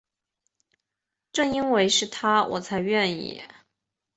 [1.31, 3.43] 正因为是他我才愿意